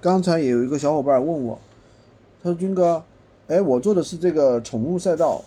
[0.00, 1.58] 刚才也有一个小伙伴问我，
[2.40, 3.02] 他说：“军哥，
[3.48, 5.44] 哎，我做的是这个宠物赛道，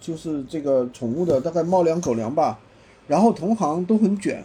[0.00, 2.58] 就是这个宠物的大概猫粮狗粮吧，
[3.06, 4.42] 然后同行都很卷，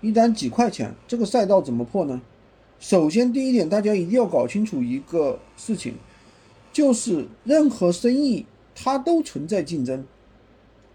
[0.00, 2.22] 一单几块钱，这个赛道怎么破呢？”
[2.78, 5.94] 首先第一点，大家一定要搞清楚一个事情，
[6.72, 10.04] 就是任何生意它都存在竞争，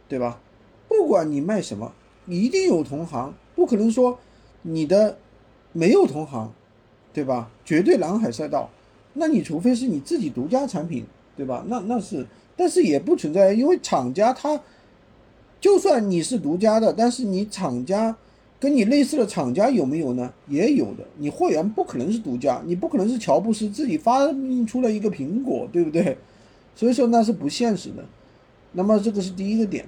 [0.07, 0.39] 对吧？
[0.87, 1.91] 不管你卖什么，
[2.25, 4.17] 一定有同行，不可能说
[4.61, 5.17] 你的
[5.73, 6.53] 没有同行。
[7.13, 7.51] 对吧？
[7.65, 8.69] 绝对蓝海赛道，
[9.15, 11.65] 那你除非是你自己独家产品，对吧？
[11.67, 12.25] 那那是，
[12.55, 14.61] 但是也不存在，因为厂家他，
[15.59, 18.15] 就算你是独家的，但是你厂家
[18.59, 20.31] 跟你类似的厂家有没有呢？
[20.47, 21.03] 也有的。
[21.17, 26.17] 你货源不可能是独家，你不可能是乔布斯自己发明出了一个苹果，对不对？
[26.75, 28.05] 所以说那是不现实的。
[28.71, 29.85] 那么这个是第一个点。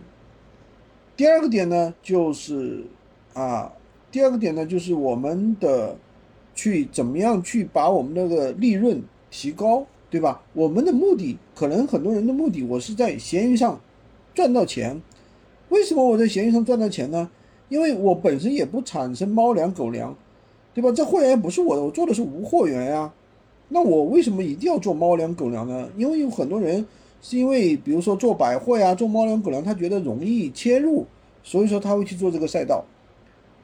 [1.15, 2.83] 第二个点呢，就是
[3.33, 3.71] 啊，
[4.11, 5.95] 第二个点呢，就是我们的。
[6.63, 10.41] 去怎么样去把我们那个利润提高，对吧？
[10.53, 13.81] 我们的目的可能很多人的目的，我是在闲鱼上
[14.33, 15.01] 赚到钱。
[15.67, 17.29] 为什么我在闲鱼上赚到钱呢？
[17.67, 20.15] 因为我本身也不产生猫粮狗粮，
[20.73, 20.89] 对吧？
[20.93, 23.11] 这货源不是我的，我做的是无货源呀。
[23.67, 25.89] 那我为什么一定要做猫粮狗粮呢？
[25.97, 26.85] 因为有很多人
[27.21, 31.05] 是因为比如说做百货呀，做猫粮狗粮，他觉得容易切入，
[31.43, 32.85] 所以说他会去做这个赛道。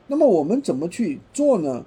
[0.08, 1.86] 那么我们怎么去做呢？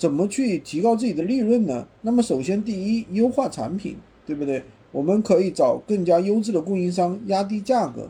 [0.00, 1.86] 怎么去提高自己的利润呢？
[2.00, 4.62] 那么首先，第一，优化产品，对不对？
[4.92, 8.08] 我们可以找更加优质的供应商，压低价格，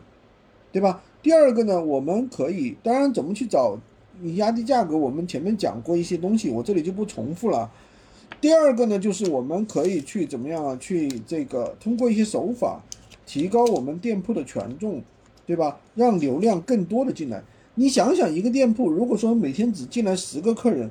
[0.71, 1.03] 对吧？
[1.21, 3.77] 第二个呢，我们可以，当然怎么去找
[4.21, 7.69] 你压低价格，我们前面讲过一些东西，我这里就不重复了。
[8.39, 10.77] 第二个呢，就是我们可以去怎么样啊？
[10.79, 12.81] 去这个通过一些手法，
[13.25, 15.03] 提高我们店铺的权重，
[15.45, 15.81] 对吧？
[15.95, 17.43] 让流量更多的进来。
[17.75, 20.89] 你想想，一个店铺如果说每天只进来十个客人，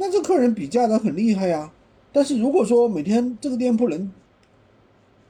[0.00, 1.72] 那这客人比价的很厉害呀，
[2.12, 4.10] 但是如果说每天这个店铺能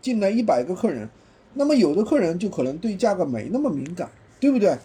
[0.02, 1.08] 进来一百个客人，
[1.54, 4.76] 那么有的客人就可能对价格没那么敏感，对不对？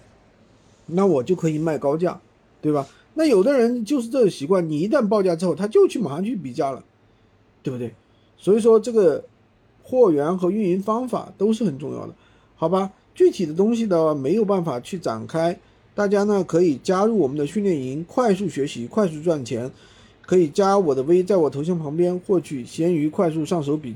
[0.85, 2.21] 那我就可以卖高价，
[2.61, 2.87] 对吧？
[3.15, 6.81] 那有的人就是这个习惯，你一旦报价之后，他就去马上去比价了，
[7.61, 7.93] 对不对？
[8.37, 9.25] 所以说这个
[9.83, 12.13] 货源和运营方法都是很重要的，
[12.55, 12.91] 好吧？
[13.13, 15.59] 具体的东西呢没有办法去展开。
[15.95, 19.71] 大家呢可以加入我们的训练营，快速学习，快速赚钱。
[20.25, 23.91] 可以加我的微，在我头像旁边获取闲鱼快速上手笔。